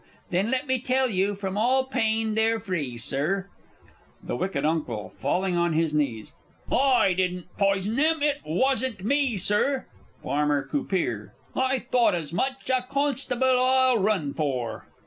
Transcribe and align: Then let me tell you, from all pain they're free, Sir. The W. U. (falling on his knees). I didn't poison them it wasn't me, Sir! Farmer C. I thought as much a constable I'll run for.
Then 0.31 0.49
let 0.49 0.65
me 0.65 0.79
tell 0.79 1.11
you, 1.11 1.35
from 1.35 1.59
all 1.59 1.83
pain 1.83 2.33
they're 2.33 2.59
free, 2.59 2.97
Sir. 2.97 3.49
The 4.23 4.35
W. 4.35 4.81
U. 4.91 5.11
(falling 5.15 5.55
on 5.55 5.73
his 5.73 5.93
knees). 5.93 6.33
I 6.71 7.13
didn't 7.15 7.55
poison 7.55 7.97
them 7.97 8.23
it 8.23 8.39
wasn't 8.43 9.03
me, 9.05 9.37
Sir! 9.37 9.85
Farmer 10.23 10.67
C. 10.71 11.17
I 11.55 11.77
thought 11.91 12.15
as 12.15 12.33
much 12.33 12.67
a 12.71 12.81
constable 12.89 13.59
I'll 13.63 13.99
run 13.99 14.33
for. 14.33 14.87